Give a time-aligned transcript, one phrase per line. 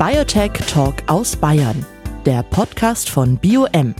[0.00, 1.84] Biotech Talk aus Bayern,
[2.24, 3.94] der Podcast von BioM,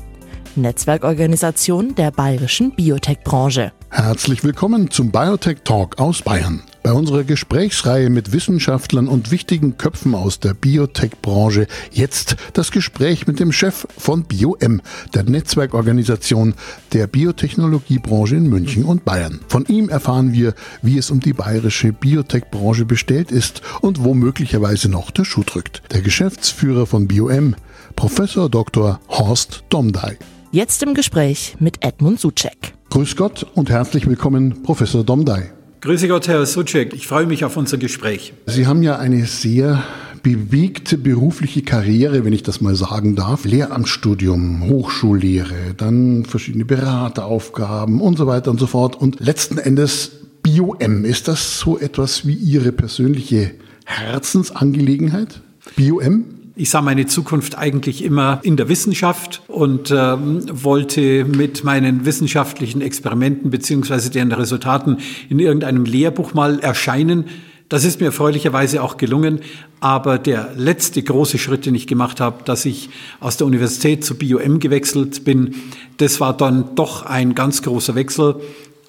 [0.57, 3.71] Netzwerkorganisation der bayerischen Biotech-Branche.
[3.91, 6.63] Herzlich willkommen zum Biotech Talk aus Bayern.
[6.82, 13.38] Bei unserer Gesprächsreihe mit Wissenschaftlern und wichtigen Köpfen aus der Biotech-Branche jetzt das Gespräch mit
[13.38, 14.80] dem Chef von BioM,
[15.14, 16.55] der Netzwerkorganisation
[16.95, 19.41] der Biotechnologiebranche in München und Bayern.
[19.48, 24.88] Von ihm erfahren wir, wie es um die bayerische Biotech-Branche bestellt ist und wo möglicherweise
[24.88, 25.83] noch der Schuh drückt.
[25.92, 27.56] Der Geschäftsführer von BioM,
[27.95, 29.01] Professor Dr.
[29.09, 30.16] Horst Domdey.
[30.51, 32.73] Jetzt im Gespräch mit Edmund Suchek.
[32.88, 35.59] Grüß Gott und herzlich willkommen, Professor Domdey.
[35.80, 36.93] Grüße Gott, Herr Suchek.
[36.93, 38.34] Ich freue mich auf unser Gespräch.
[38.45, 39.83] Sie haben ja eine sehr
[40.23, 43.47] bewegte berufliche Karriere, wenn ich das mal sagen darf.
[43.47, 48.95] Lehramtsstudium, Hochschullehre, dann verschiedene Berateraufgaben und so weiter und so fort.
[48.95, 50.11] Und letzten Endes
[50.43, 51.07] BioM.
[51.07, 53.52] Ist das so etwas wie Ihre persönliche
[53.87, 55.41] Herzensangelegenheit?
[55.77, 56.40] BioM?
[56.60, 62.82] Ich sah meine Zukunft eigentlich immer in der Wissenschaft und ähm, wollte mit meinen wissenschaftlichen
[62.82, 64.98] Experimenten beziehungsweise deren Resultaten
[65.31, 67.25] in irgendeinem Lehrbuch mal erscheinen.
[67.70, 69.41] Das ist mir erfreulicherweise auch gelungen.
[69.81, 74.16] Aber der letzte große Schritt, den ich gemacht habe, dass ich aus der Universität zu
[74.16, 75.54] BioM gewechselt bin,
[75.97, 78.37] das war dann doch ein ganz großer Wechsel.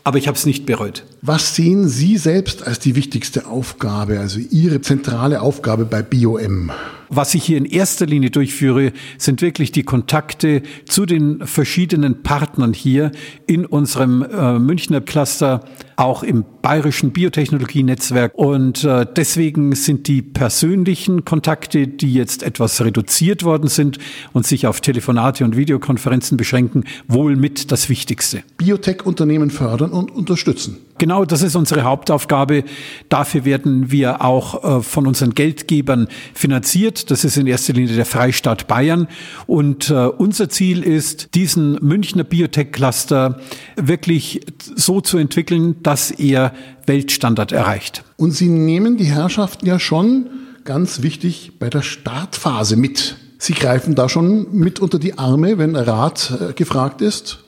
[0.04, 1.06] Aber ich habe es nicht bereut.
[1.22, 6.74] Was sehen Sie selbst als die wichtigste Aufgabe, also Ihre zentrale Aufgabe bei BioM?
[7.14, 12.72] Was ich hier in erster Linie durchführe, sind wirklich die Kontakte zu den verschiedenen Partnern
[12.72, 13.12] hier
[13.48, 15.66] in unserem äh, Münchner Cluster,
[15.98, 18.32] auch im bayerischen Biotechnologienetzwerk.
[18.36, 23.98] Und äh, deswegen sind die persönlichen Kontakte, die jetzt etwas reduziert worden sind
[24.32, 28.44] und sich auf Telefonate und Videokonferenzen beschränken, wohl mit das Wichtigste.
[28.56, 30.78] Biotech-Unternehmen fördern und unterstützen.
[31.02, 32.64] Genau, das ist unsere Hauptaufgabe.
[33.10, 37.10] Dafür werden wir auch äh, von unseren Geldgebern finanziert.
[37.10, 39.08] Das ist in erster Linie der Freistaat Bayern.
[39.48, 43.40] Und äh, unser Ziel ist, diesen Münchner Biotech-Cluster
[43.78, 44.42] wirklich
[44.76, 46.54] so zu entwickeln, dass er
[46.86, 48.04] Weltstandard erreicht.
[48.18, 50.28] Und Sie nehmen die Herrschaften ja schon
[50.66, 53.18] ganz wichtig bei der Startphase mit.
[53.40, 57.40] Sie greifen da schon mit unter die Arme, wenn Rat äh, gefragt ist?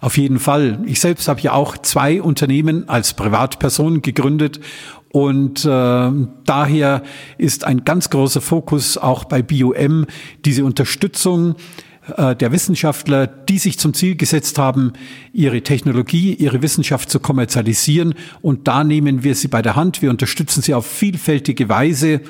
[0.00, 0.80] Auf jeden Fall.
[0.86, 4.60] Ich selbst habe ja auch zwei Unternehmen als Privatperson gegründet
[5.12, 6.10] und äh,
[6.44, 7.02] daher
[7.36, 10.06] ist ein ganz großer Fokus auch bei BioM
[10.44, 11.56] diese Unterstützung
[12.16, 14.92] äh, der Wissenschaftler, die sich zum Ziel gesetzt haben,
[15.32, 18.14] ihre Technologie, ihre Wissenschaft zu kommerzialisieren.
[18.42, 20.02] Und da nehmen wir sie bei der Hand.
[20.02, 22.20] Wir unterstützen sie auf vielfältige Weise,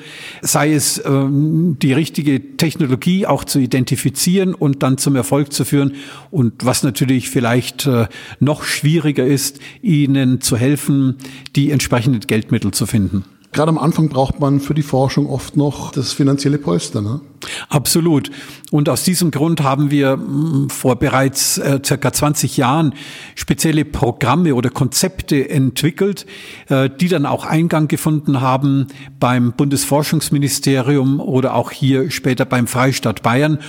[0.41, 5.93] sei es ähm, die richtige Technologie auch zu identifizieren und dann zum Erfolg zu führen.
[6.29, 8.07] Und was natürlich vielleicht äh,
[8.39, 11.15] noch schwieriger ist, ihnen zu helfen,
[11.55, 13.25] die entsprechenden Geldmittel zu finden.
[13.53, 17.01] Gerade am Anfang braucht man für die Forschung oft noch das finanzielle Polster.
[17.01, 17.19] Ne?
[17.67, 18.31] Absolut.
[18.71, 22.93] Und aus diesem Grund haben wir mm, vor bereits äh, circa 20 Jahren
[23.35, 26.25] spezielle Programme oder Konzepte entwickelt,
[26.69, 28.87] äh, die dann auch Eingang gefunden haben
[29.19, 33.59] beim Bundesforschungsministerium oder auch hier später beim Freistaat Bayern,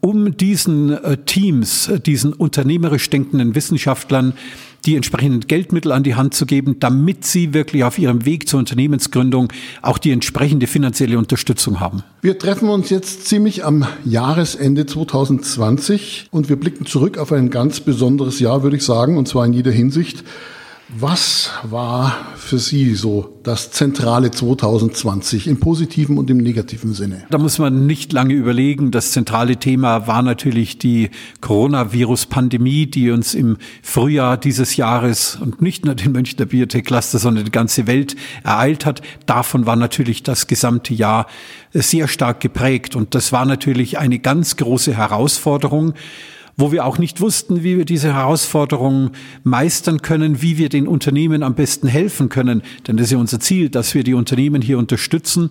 [0.00, 4.34] um diesen äh, Teams, äh, diesen unternehmerisch denkenden Wissenschaftlern
[4.84, 8.58] die entsprechenden Geldmittel an die Hand zu geben, damit sie wirklich auf ihrem Weg zur
[8.58, 12.02] Unternehmensgründung auch die entsprechende finanzielle Unterstützung haben.
[12.20, 17.80] Wir treffen uns jetzt ziemlich am Jahresende 2020 und wir blicken zurück auf ein ganz
[17.80, 20.24] besonderes Jahr, würde ich sagen, und zwar in jeder Hinsicht.
[20.94, 27.24] Was war für Sie so das Zentrale 2020 im positiven und im negativen Sinne?
[27.30, 28.90] Da muss man nicht lange überlegen.
[28.90, 31.08] Das zentrale Thema war natürlich die
[31.40, 37.50] Coronavirus-Pandemie, die uns im Frühjahr dieses Jahres und nicht nur den Münchner Biotech-Cluster, sondern die
[37.50, 38.14] ganze Welt
[38.44, 39.00] ereilt hat.
[39.24, 41.26] Davon war natürlich das gesamte Jahr
[41.72, 42.96] sehr stark geprägt.
[42.96, 45.94] Und das war natürlich eine ganz große Herausforderung
[46.56, 49.10] wo wir auch nicht wussten, wie wir diese Herausforderungen
[49.42, 52.62] meistern können, wie wir den Unternehmen am besten helfen können.
[52.86, 55.50] Denn das ist ja unser Ziel, dass wir die Unternehmen hier unterstützen.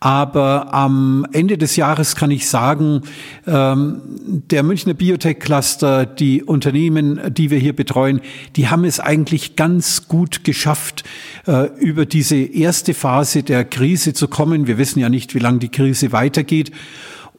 [0.00, 3.02] Aber am Ende des Jahres kann ich sagen,
[3.48, 4.00] ähm,
[4.48, 8.20] der Münchner Biotech Cluster, die Unternehmen, die wir hier betreuen,
[8.54, 11.02] die haben es eigentlich ganz gut geschafft,
[11.48, 14.68] äh, über diese erste Phase der Krise zu kommen.
[14.68, 16.70] Wir wissen ja nicht, wie lange die Krise weitergeht.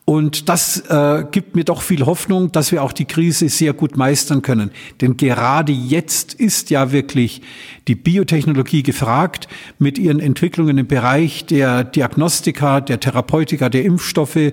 [0.10, 3.96] Und das äh, gibt mir doch viel Hoffnung, dass wir auch die Krise sehr gut
[3.96, 4.72] meistern können.
[5.02, 7.44] Denn gerade jetzt ist ja wirklich
[7.88, 9.48] die Biotechnologie gefragt
[9.78, 14.52] mit ihren Entwicklungen im Bereich der Diagnostika, der Therapeutika, der Impfstoffe,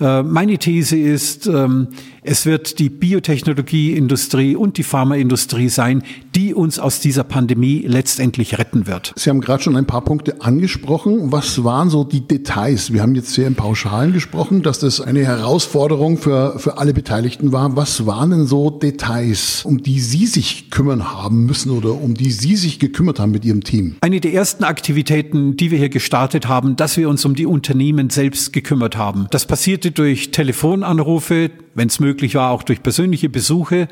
[0.00, 1.88] Äh, meine These ist, ähm,
[2.28, 6.02] es wird die Biotechnologieindustrie und die Pharmaindustrie sein,
[6.34, 9.14] die uns aus dieser Pandemie letztendlich retten wird.
[9.16, 11.32] Sie haben gerade schon ein paar Punkte angesprochen.
[11.32, 12.92] Was waren so die Details?
[12.92, 17.52] Wir haben jetzt sehr im Pauschalen gesprochen, dass das eine Herausforderung für, für alle Beteiligten
[17.52, 17.76] war.
[17.76, 22.30] Was waren denn so Details, um die Sie sich kümmern haben müssen oder um die
[22.30, 23.96] Sie sich gekümmert haben mit Ihrem Team?
[24.02, 28.10] Eine der ersten Aktivitäten, die wir hier gestartet haben, dass wir uns um die Unternehmen
[28.10, 29.28] selbst gekümmert haben.
[29.30, 33.88] Das passierte durch Telefonanrufe, wenn es möglich war, auch durch persönliche Besuche.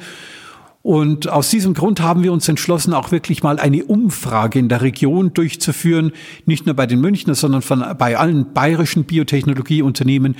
[0.82, 4.82] Und aus diesem Grund haben wir uns entschlossen, auch wirklich mal eine Umfrage in der
[4.82, 6.12] Region durchzuführen,
[6.44, 10.36] nicht nur bei den Münchner, sondern von, bei allen bayerischen Biotechnologieunternehmen,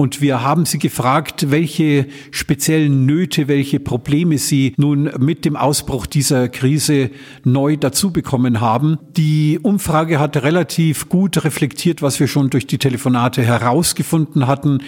[0.00, 6.06] und wir haben sie gefragt, welche speziellen Nöte, welche Probleme sie nun mit dem Ausbruch
[6.06, 7.10] dieser Krise
[7.44, 8.98] neu dazu bekommen haben.
[9.18, 14.78] Die Umfrage hat relativ gut reflektiert, was wir schon durch die Telefonate herausgefunden hatten,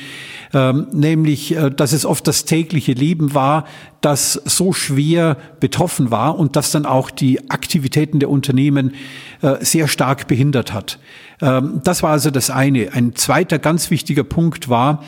[0.54, 3.66] ähm, nämlich, äh, dass es oft das tägliche Leben war,
[4.02, 8.94] das so schwer betroffen war und das dann auch die Aktivitäten der Unternehmen
[9.40, 10.98] äh, sehr stark behindert hat.
[11.40, 12.92] Ähm, das war also das eine.
[12.92, 15.02] Ein zweiter ganz wichtiger Punkt war,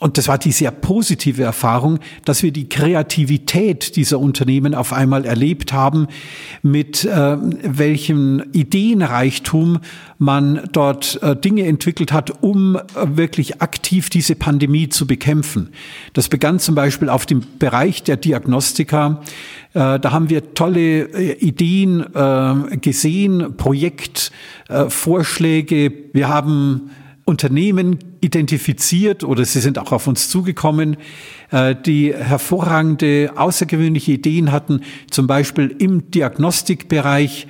[0.00, 5.24] und das war die sehr positive Erfahrung, dass wir die Kreativität dieser Unternehmen auf einmal
[5.24, 6.06] erlebt haben,
[6.62, 9.80] mit äh, welchem Ideenreichtum
[10.18, 15.70] man dort äh, Dinge entwickelt hat, um äh, wirklich aktiv diese Pandemie zu bekämpfen.
[16.12, 19.24] Das begann zum Beispiel auf dem Bereich der Diagnostika.
[19.74, 25.92] Äh, da haben wir tolle äh, Ideen äh, gesehen, Projektvorschläge.
[26.12, 26.92] wir haben
[27.28, 30.96] Unternehmen identifiziert oder sie sind auch auf uns zugekommen,
[31.50, 34.80] äh, die hervorragende, außergewöhnliche Ideen hatten,
[35.10, 37.46] zum Beispiel im Diagnostikbereich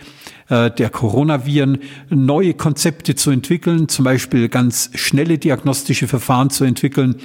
[0.49, 1.79] äh, der Coronaviren
[2.09, 7.17] neue Konzepte zu entwickeln, zum Beispiel ganz schnelle diagnostische Verfahren zu entwickeln.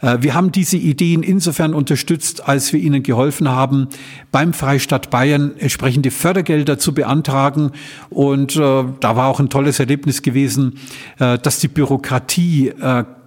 [0.00, 3.88] Äh, wir haben diese Ideen insofern unterstützt, als wir ihnen geholfen haben,
[4.32, 7.72] beim Freistaat Bayern entsprechende Fördergelder zu beantragen.
[8.10, 10.78] Und äh, da war auch ein tolles Erlebnis gewesen,
[11.18, 12.72] äh, dass die Bürokratie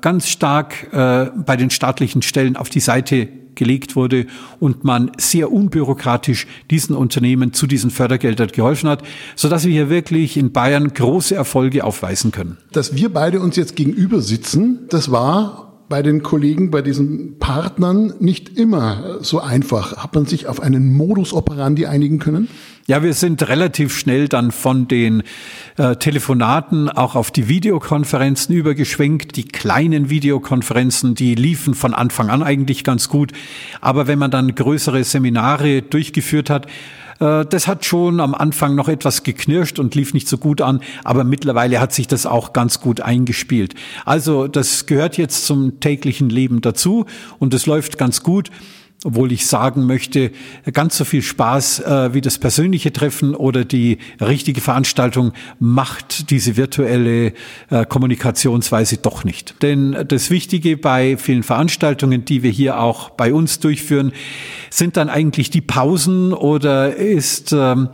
[0.02, 4.28] ganz stark bei den staatlichen Stellen auf die Seite gelegt wurde
[4.62, 9.04] und man sehr unbürokratisch diesen Unternehmen zu diesen Fördergeldern geholfen hat,
[9.36, 12.58] so dass wir hier wirklich in Bayern große Erfolge aufweisen können.
[12.72, 18.14] Dass wir beide uns jetzt gegenüber sitzen, das war bei den Kollegen, bei diesen Partnern
[18.20, 19.98] nicht immer so einfach.
[19.98, 22.50] Hat man sich auf einen Modus operandi einigen können?
[22.88, 25.24] Ja, wir sind relativ schnell dann von den
[25.78, 29.36] äh, Telefonaten auch auf die Videokonferenzen übergeschwenkt.
[29.36, 33.34] Die kleinen Videokonferenzen, die liefen von Anfang an eigentlich ganz gut.
[33.82, 36.68] Aber wenn man dann größere Seminare durchgeführt hat,
[37.20, 41.24] das hat schon am Anfang noch etwas geknirscht und lief nicht so gut an, aber
[41.24, 43.74] mittlerweile hat sich das auch ganz gut eingespielt.
[44.06, 47.06] Also das gehört jetzt zum täglichen Leben dazu
[47.40, 48.52] und es läuft ganz gut
[49.04, 50.32] obwohl ich sagen möchte,
[50.74, 56.58] ganz so viel Spaß äh, wie das persönliche Treffen oder die richtige Veranstaltung macht diese
[56.58, 57.34] virtuelle
[57.70, 59.62] äh, Kommunikationsweise doch nicht.
[59.62, 64.14] Denn das Wichtige bei vielen Veranstaltungen, die wir hier auch bei uns durchführen,
[64.72, 67.90] sind dann eigentlich die Pausen oder ist ähm,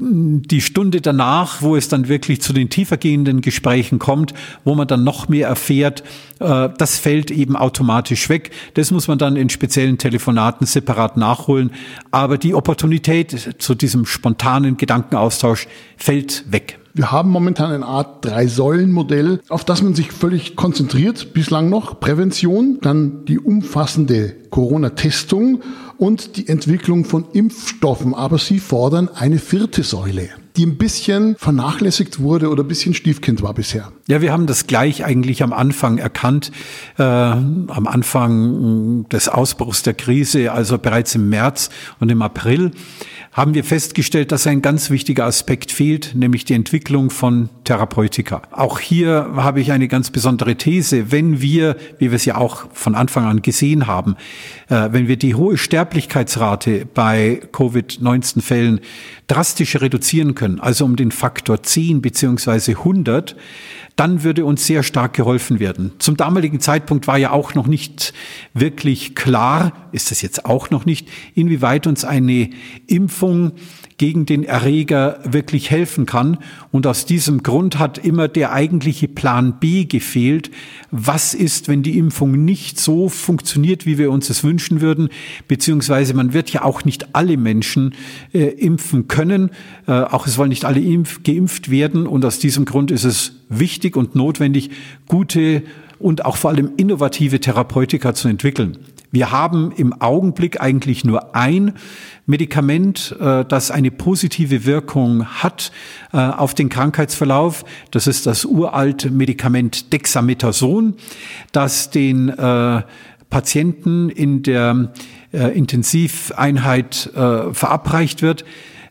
[0.00, 4.32] die Stunde danach, wo es dann wirklich zu den tiefergehenden Gesprächen kommt,
[4.64, 6.04] wo man dann noch mehr erfährt,
[6.38, 8.50] äh, das fällt eben automatisch weg.
[8.74, 11.72] Das muss man dann in speziellen Telefonaten separat nachholen.
[12.12, 15.66] Aber die Opportunität zu diesem spontanen Gedankenaustausch
[15.96, 16.78] fällt weg.
[16.94, 22.00] Wir haben momentan eine Art Drei-Säulen-Modell, auf das man sich völlig konzentriert, bislang noch.
[22.00, 25.62] Prävention, dann die umfassende Corona-Testung
[25.98, 28.14] und die Entwicklung von Impfstoffen.
[28.14, 33.42] Aber Sie fordern eine vierte Säule die ein bisschen vernachlässigt wurde oder ein bisschen Stiefkind
[33.42, 33.92] war bisher.
[34.08, 36.50] Ja, wir haben das gleich eigentlich am Anfang erkannt,
[36.98, 42.72] äh, am Anfang des Ausbruchs der Krise, also bereits im März und im April
[43.38, 48.42] haben wir festgestellt, dass ein ganz wichtiger Aspekt fehlt, nämlich die Entwicklung von Therapeutika.
[48.50, 51.12] Auch hier habe ich eine ganz besondere These.
[51.12, 54.16] Wenn wir, wie wir es ja auch von Anfang an gesehen haben,
[54.68, 58.80] äh, wenn wir die hohe Sterblichkeitsrate bei Covid-19-Fällen
[59.28, 63.36] drastisch reduzieren können, also um den Faktor 10 beziehungsweise 100,
[63.96, 65.92] dann würde uns sehr stark geholfen werden.
[65.98, 68.14] Zum damaligen Zeitpunkt war ja auch noch nicht
[68.54, 72.50] wirklich klar, ist das jetzt auch noch nicht, inwieweit uns eine
[72.86, 73.52] Impfung
[73.98, 76.38] gegen den Erreger wirklich helfen kann.
[76.70, 80.50] Und aus diesem Grund hat immer der eigentliche Plan B gefehlt.
[80.90, 85.08] Was ist, wenn die Impfung nicht so funktioniert, wie wir uns es wünschen würden?
[85.48, 87.94] Beziehungsweise man wird ja auch nicht alle Menschen
[88.32, 89.50] äh, impfen können.
[89.86, 92.06] Äh, auch es wollen nicht alle impf geimpft werden.
[92.06, 94.70] Und aus diesem Grund ist es wichtig und notwendig,
[95.08, 95.64] gute
[95.98, 98.78] und auch vor allem innovative Therapeutika zu entwickeln.
[99.10, 101.72] Wir haben im Augenblick eigentlich nur ein
[102.26, 105.72] Medikament, äh, das eine positive Wirkung hat
[106.12, 107.64] äh, auf den Krankheitsverlauf.
[107.90, 110.94] Das ist das uralte Medikament Dexamethason,
[111.52, 112.82] das den äh,
[113.30, 114.90] Patienten in der
[115.32, 118.46] Intensiveinheit verabreicht wird.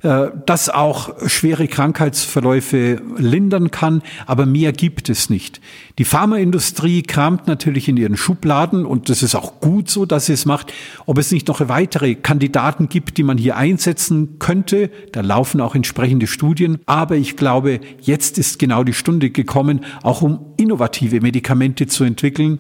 [0.08, 5.60] Äh, das auch schwere Krankheitsverläufe lindern kann, aber mehr gibt es nicht.
[5.98, 10.34] Die Pharmaindustrie kramt natürlich in ihren Schubladen und das ist auch gut so, dass sie
[10.34, 10.72] es macht,
[11.08, 14.90] ob es nicht noch weitere Kandidaten gibt, die man hier einsetzen könnte.
[15.12, 16.78] Da laufen auch entsprechende Studien.
[16.86, 22.60] Aber ich glaube, jetzt ist genau die Stunde gekommen, auch um innovative Medikamente zu entwickeln,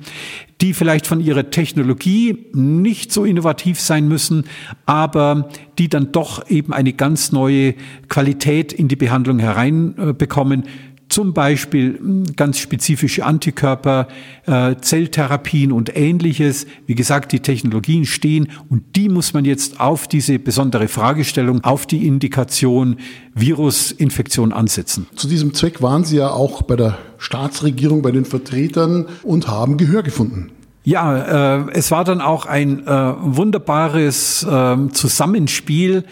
[0.61, 4.45] die vielleicht von ihrer Technologie nicht so innovativ sein müssen,
[4.85, 7.75] aber die dann doch eben eine ganz neue
[8.09, 10.63] Qualität in die Behandlung hereinbekommen,
[11.09, 14.07] zum Beispiel hm, ganz spezifische Antikörper,
[14.45, 16.67] äh, Zelltherapien und ähnliches.
[16.85, 21.85] Wie gesagt, die Technologien stehen und die muss man jetzt auf diese besondere Fragestellung, auf
[21.85, 22.97] die Indikation
[23.33, 25.07] Virusinfektion ansetzen.
[25.15, 29.77] Zu diesem Zweck waren Sie ja auch bei der Staatsregierung, bei den Vertretern und haben
[29.77, 30.51] Gehör gefunden.
[30.83, 36.05] Ja, äh, es war dann auch ein äh, wunderbares äh, Zusammenspiel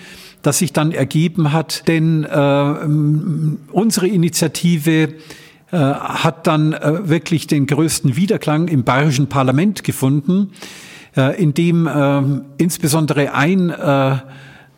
[0.46, 1.88] das sich dann ergeben hat.
[1.88, 5.16] Denn äh, unsere Initiative
[5.72, 10.52] äh, hat dann äh, wirklich den größten Widerklang im bayerischen Parlament gefunden,
[11.16, 12.22] äh, in dem äh,
[12.58, 14.18] insbesondere ein äh,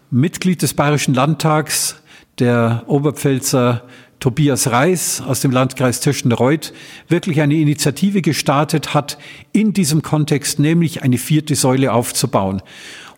[0.09, 2.01] Mitglied des bayerischen Landtags,
[2.39, 3.83] der Oberpfälzer
[4.19, 6.74] Tobias Reis aus dem Landkreis Tirschenreuth
[7.07, 9.17] wirklich eine Initiative gestartet hat,
[9.51, 12.62] in diesem Kontext nämlich eine vierte Säule aufzubauen.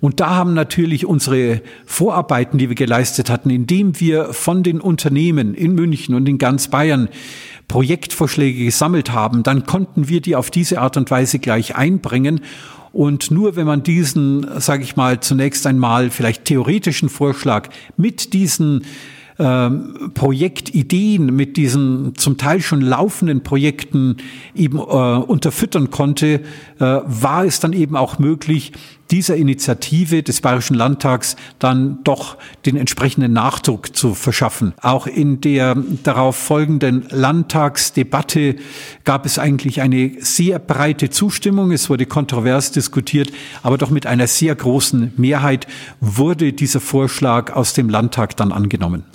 [0.02, 5.54] Und da haben natürlich unsere Vorarbeiten, die wir geleistet hatten, indem wir von den Unternehmen
[5.54, 7.10] in München und in ganz Bayern
[7.68, 12.42] Projektvorschläge gesammelt haben, dann konnten wir die auf diese Art und Weise gleich einbringen.
[12.92, 18.86] Und nur wenn man diesen, sage ich mal, zunächst einmal vielleicht theoretischen Vorschlag mit diesen
[19.38, 24.18] ähm, Projektideen mit diesen zum Teil schon laufenden Projekten
[24.54, 26.42] eben äh, unterfüttern konnte,
[26.80, 28.74] äh, war es dann eben auch möglich,
[29.12, 34.74] dieser Initiative des Bayerischen Landtags dann doch den entsprechenden Nachdruck zu verschaffen.
[34.82, 38.56] Auch in der darauf folgenden Landtagsdebatte
[39.04, 41.72] gab es eigentlich eine sehr breite Zustimmung.
[41.72, 43.32] Es wurde kontrovers diskutiert,
[43.64, 45.68] aber doch mit einer sehr großen Mehrheit
[46.00, 49.06] wurde dieser Vorschlag aus dem Landtag dann angenommen.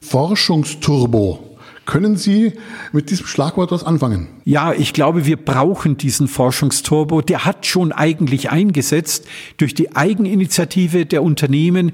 [0.00, 1.51] Forschungsturbo.
[1.84, 2.52] Können Sie
[2.92, 4.28] mit diesem Schlagwort was anfangen?
[4.44, 7.22] Ja, ich glaube, wir brauchen diesen Forschungsturbo.
[7.22, 11.92] Der hat schon eigentlich eingesetzt durch die Eigeninitiative der Unternehmen,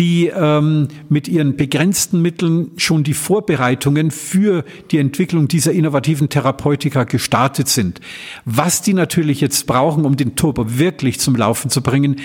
[0.00, 7.04] die ähm, mit ihren begrenzten Mitteln schon die Vorbereitungen für die Entwicklung dieser innovativen Therapeutika
[7.04, 8.00] gestartet sind.
[8.44, 12.16] Was die natürlich jetzt brauchen, um den Turbo wirklich zum Laufen zu bringen,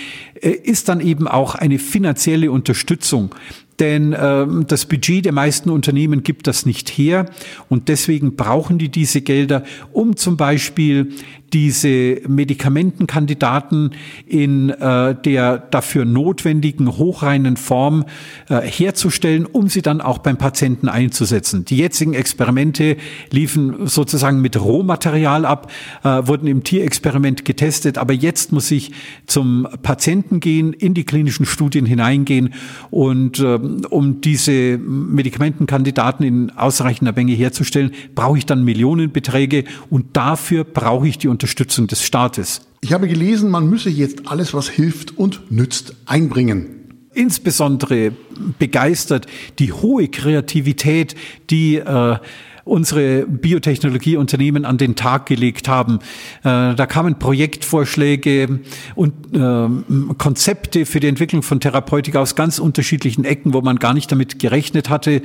[0.42, 3.36] äh, ist dann eben auch eine finanzielle Unterstützung
[3.80, 7.26] denn ähm, das Budget der meisten Unternehmen gibt das nicht her.
[7.70, 11.12] Und deswegen brauchen die diese Gelder, um zum Beispiel
[11.56, 13.92] diese Medikamentenkandidaten
[14.28, 18.04] in äh, der dafür notwendigen hochreinen Form
[18.50, 21.64] äh, herzustellen, um sie dann auch beim Patienten einzusetzen.
[21.64, 22.98] Die jetzigen Experimente
[23.32, 25.72] liefen sozusagen mit Rohmaterial ab,
[26.04, 28.92] äh, wurden im Tierexperiment getestet, aber jetzt muss ich
[29.26, 32.54] zum Patienten gehen, in die klinischen Studien hineingehen
[32.92, 33.58] und äh,
[33.90, 41.18] um diese Medikamentenkandidaten in ausreichender Menge herzustellen, brauche ich dann Millionenbeträge und dafür brauche ich
[41.18, 42.62] die Unterstützung Unterstützung des Staates.
[42.82, 46.72] Ich habe gelesen, man müsse jetzt alles, was hilft und nützt, einbringen
[47.14, 48.12] insbesondere
[48.60, 49.26] begeistert
[49.60, 51.16] die hohe Kreativität,
[51.50, 52.18] die äh,
[52.66, 56.00] unsere Biotechnologieunternehmen an den Tag gelegt haben.
[56.44, 58.60] Äh, da kamen Projektvorschläge
[58.96, 63.94] und äh, Konzepte für die Entwicklung von Therapeutik aus ganz unterschiedlichen Ecken, wo man gar
[63.94, 65.22] nicht damit gerechnet hatte.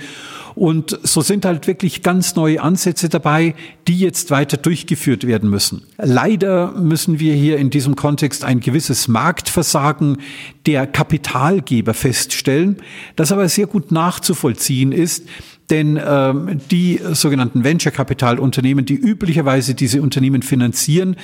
[0.55, 3.55] Und so sind halt wirklich ganz neue Ansätze dabei,
[3.89, 5.83] die jetzt weiter durchgeführt werden müssen.
[5.97, 10.19] Leider müssen wir hier in diesem Kontext ein gewisses Marktversagen
[10.67, 12.77] der Kapitalgeber feststellen,
[13.17, 15.25] das aber sehr gut nachzuvollziehen ist,
[15.71, 21.17] denn ähm, die sogenannten Venture-Kapital-Unternehmen, die üblicherweise diese Unternehmen finanzieren,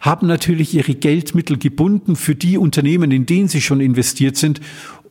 [0.00, 4.60] haben natürlich ihre Geldmittel gebunden für die Unternehmen, in denen sie schon investiert sind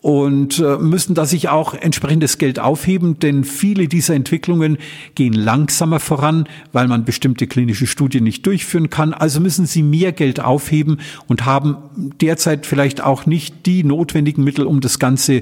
[0.04, 4.78] und äh, müssen da sich auch entsprechendes Geld aufheben, denn viele dieser Entwicklungen
[5.16, 6.44] gehen langsamer voran,
[6.74, 9.14] weil man bestimmte klinische Studien nicht durchführen kann.
[9.14, 11.78] Also müssen sie mehr Geld aufheben und haben
[12.20, 15.42] derzeit vielleicht auch nicht die notwendigen Mittel, um das Ganze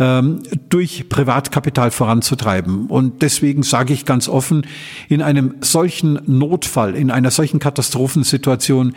[0.00, 2.86] ähm, durch Privatkapital voranzutreiben.
[2.86, 4.66] Und deswegen sage ich ganz offen,
[5.08, 8.92] in einem solchen Notfall, in einer solchen Katastrophensituation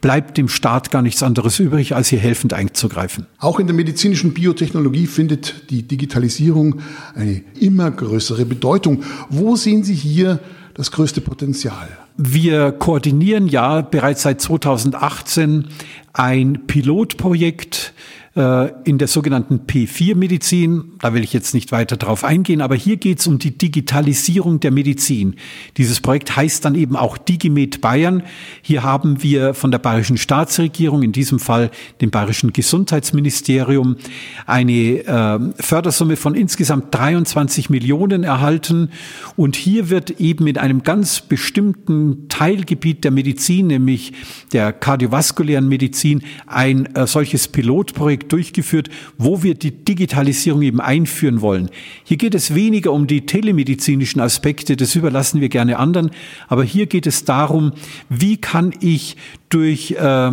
[0.00, 3.26] bleibt dem Staat gar nichts anderes übrig, als hier helfend einzugreifen.
[3.38, 6.80] Auch in der medizinischen Biotechnologie findet die Digitalisierung
[7.14, 9.02] eine immer größere Bedeutung.
[9.28, 10.40] Wo sehen Sie hier
[10.72, 11.86] das größte Potenzial?
[12.16, 15.66] Wir koordinieren ja bereits seit 2018
[16.14, 17.92] ein Pilotprojekt
[18.38, 20.92] in der sogenannten P4-Medizin.
[21.00, 24.60] Da will ich jetzt nicht weiter drauf eingehen, aber hier geht es um die Digitalisierung
[24.60, 25.34] der Medizin.
[25.76, 28.22] Dieses Projekt heißt dann eben auch DigiMed Bayern.
[28.62, 33.96] Hier haben wir von der bayerischen Staatsregierung, in diesem Fall dem bayerischen Gesundheitsministerium,
[34.46, 38.90] eine äh, Fördersumme von insgesamt 23 Millionen erhalten.
[39.34, 44.12] Und hier wird eben in einem ganz bestimmten Teilgebiet der Medizin, nämlich
[44.52, 51.70] der kardiovaskulären Medizin, ein äh, solches Pilotprojekt durchgeführt, wo wir die Digitalisierung eben einführen wollen.
[52.04, 56.10] Hier geht es weniger um die telemedizinischen Aspekte, das überlassen wir gerne anderen,
[56.48, 57.72] aber hier geht es darum,
[58.08, 59.16] wie kann ich
[59.48, 60.32] durch äh,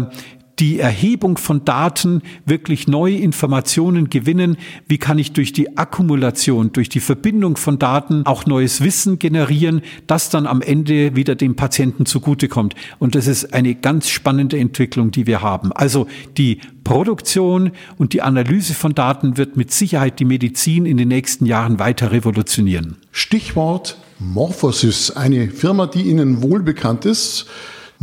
[0.59, 4.57] die Erhebung von Daten wirklich neue Informationen gewinnen?
[4.87, 9.81] Wie kann ich durch die Akkumulation, durch die Verbindung von Daten auch neues Wissen generieren,
[10.07, 12.75] das dann am Ende wieder dem Patienten zugutekommt?
[12.99, 15.71] Und das ist eine ganz spannende Entwicklung, die wir haben.
[15.71, 16.07] Also
[16.37, 21.45] die Produktion und die Analyse von Daten wird mit Sicherheit die Medizin in den nächsten
[21.45, 22.97] Jahren weiter revolutionieren.
[23.11, 27.47] Stichwort Morphosys, eine Firma, die Ihnen wohl bekannt ist.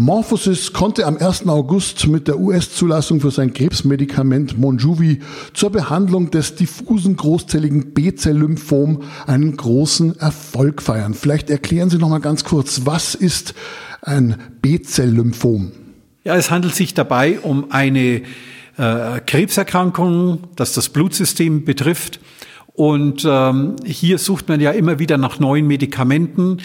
[0.03, 1.47] Morphosis konnte am 1.
[1.47, 5.21] August mit der US-Zulassung für sein Krebsmedikament Monjuvi
[5.55, 11.15] zur Behandlung des diffusen großzelligen B-Zell-Lymphom einen großen Erfolg feiern.
[11.15, 13.55] Vielleicht erklären Sie noch mal ganz kurz, was ist
[14.01, 15.71] ein B-Zell-Lymphom?
[16.25, 18.23] Ja, es handelt sich dabei um eine
[18.79, 22.19] äh, Krebserkrankung, das das Blutsystem betrifft.
[22.75, 26.59] Und ähm, hier sucht man ja immer wieder nach neuen Medikamenten.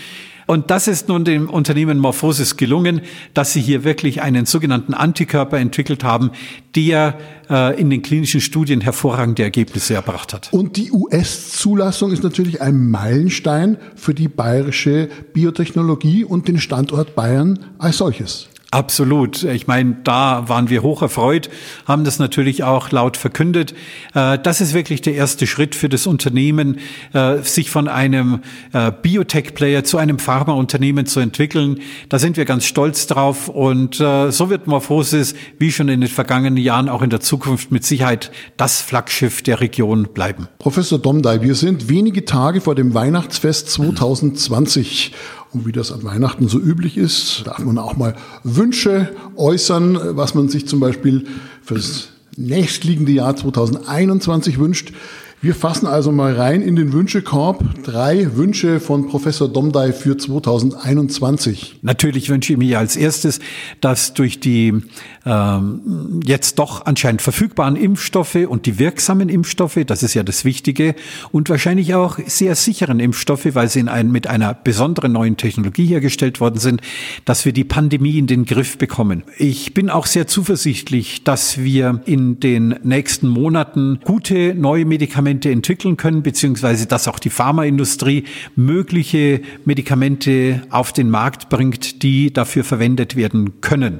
[0.47, 3.01] Und das ist nun dem Unternehmen Morphosis gelungen,
[3.33, 6.31] dass sie hier wirklich einen sogenannten Antikörper entwickelt haben,
[6.73, 7.17] der
[7.49, 10.51] äh, in den klinischen Studien hervorragende Ergebnisse erbracht hat.
[10.53, 17.59] Und die US-Zulassung ist natürlich ein Meilenstein für die bayerische Biotechnologie und den Standort Bayern
[17.77, 18.47] als solches.
[18.69, 19.43] Absolut.
[19.43, 21.49] Ich meine, da waren wir hoch erfreut,
[21.85, 23.73] haben das natürlich auch laut verkündet.
[24.13, 26.79] Äh, das ist wirklich der erste Schritt für das Unternehmen,
[27.13, 28.41] äh, sich von einem
[28.73, 31.79] äh, Biotech-Player zu einem Pharmaunternehmen zu entwickeln.
[32.09, 36.57] Da sind wir ganz stolz drauf und so wird Morphosis, wie schon in den vergangenen
[36.57, 40.47] Jahren, auch in der Zukunft mit Sicherheit das Flaggschiff der Region bleiben.
[40.59, 45.13] Professor Domdai, wir sind wenige Tage vor dem Weihnachtsfest 2020
[45.53, 50.33] und wie das an Weihnachten so üblich ist, darf man auch mal Wünsche äußern, was
[50.35, 51.25] man sich zum Beispiel
[51.61, 54.93] fürs nächstliegende Jahr 2021 wünscht.
[55.39, 57.63] Wir fassen also mal rein in den Wünschekorb.
[57.83, 61.77] Drei Wünsche von Professor Domdai für 2021.
[61.83, 63.39] Natürlich wünsche ich mir als erstes,
[63.79, 64.81] dass durch die
[65.27, 70.95] ähm, jetzt doch anscheinend verfügbaren Impfstoffe und die wirksamen Impfstoffe, das ist ja das Wichtige,
[71.31, 75.85] und wahrscheinlich auch sehr sicheren Impfstoffe, weil sie in ein, mit einer besonderen neuen Technologie
[75.85, 76.81] hergestellt worden sind,
[77.25, 79.21] dass wir die Pandemie in den Griff bekommen.
[79.37, 85.51] Ich bin auch sehr zuversichtlich, dass wir in den nächsten Monaten gute neue Medikamente Medikamente
[85.51, 88.23] entwickeln können, beziehungsweise dass auch die Pharmaindustrie
[88.55, 93.99] mögliche Medikamente auf den Markt bringt, die dafür verwendet werden können.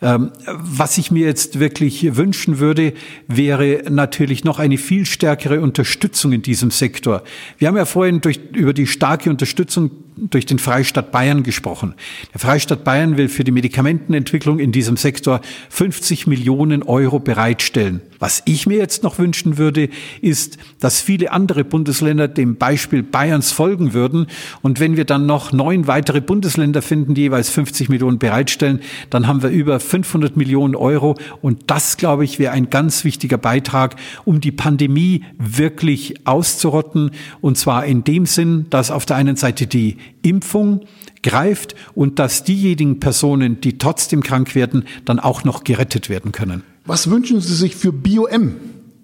[0.00, 2.92] Ähm, was ich mir jetzt wirklich wünschen würde,
[3.26, 7.24] wäre natürlich noch eine viel stärkere Unterstützung in diesem Sektor.
[7.58, 9.90] Wir haben ja vorhin durch, über die starke Unterstützung
[10.30, 11.94] durch den Freistaat Bayern gesprochen.
[12.32, 18.00] Der Freistaat Bayern will für die Medikamentenentwicklung in diesem Sektor 50 Millionen Euro bereitstellen.
[18.18, 19.88] Was ich mir jetzt noch wünschen würde,
[20.20, 24.26] ist, dass viele andere Bundesländer dem Beispiel Bayerns folgen würden.
[24.60, 29.26] Und wenn wir dann noch neun weitere Bundesländer finden, die jeweils 50 Millionen bereitstellen, dann
[29.28, 31.16] haben wir über 500 Millionen Euro.
[31.42, 37.12] Und das, glaube ich, wäre ein ganz wichtiger Beitrag, um die Pandemie wirklich auszurotten.
[37.40, 40.84] Und zwar in dem Sinn, dass auf der einen Seite die Impfung
[41.22, 46.62] greift und dass diejenigen Personen, die trotzdem krank werden, dann auch noch gerettet werden können.
[46.84, 48.56] Was wünschen Sie sich für BioM?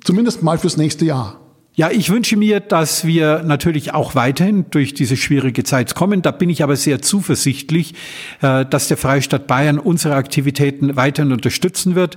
[0.03, 1.41] Zumindest mal fürs nächste Jahr.
[1.77, 6.23] Ja, ich wünsche mir, dass wir natürlich auch weiterhin durch diese schwierige Zeit kommen.
[6.23, 7.95] Da bin ich aber sehr zuversichtlich,
[8.43, 12.17] äh, dass der Freistaat Bayern unsere Aktivitäten weiterhin unterstützen wird.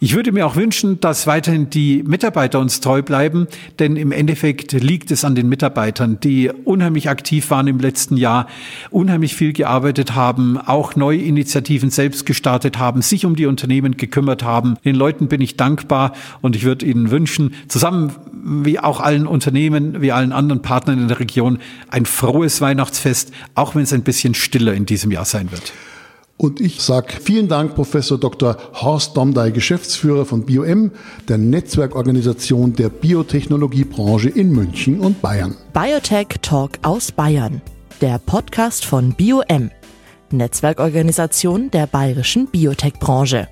[0.00, 3.48] Ich würde mir auch wünschen, dass weiterhin die Mitarbeiter uns treu bleiben,
[3.80, 8.46] denn im Endeffekt liegt es an den Mitarbeitern, die unheimlich aktiv waren im letzten Jahr,
[8.90, 14.44] unheimlich viel gearbeitet haben, auch neue Initiativen selbst gestartet haben, sich um die Unternehmen gekümmert
[14.44, 14.76] haben.
[14.84, 20.00] Den Leuten bin ich dankbar und ich würde Ihnen wünschen, zusammen wie auch allen Unternehmen,
[20.00, 21.58] wie allen anderen Partnern in der Region,
[21.88, 25.72] ein frohes Weihnachtsfest, auch wenn es ein bisschen stiller in diesem Jahr sein wird.
[26.38, 28.56] Und ich sage vielen Dank, Professor Dr.
[28.74, 30.92] Horst Domdey, Geschäftsführer von BioM,
[31.26, 35.56] der Netzwerkorganisation der Biotechnologiebranche in München und Bayern.
[35.72, 37.60] Biotech Talk aus Bayern,
[38.00, 39.72] der Podcast von BioM,
[40.30, 43.48] Netzwerkorganisation der bayerischen Biotech-Branche.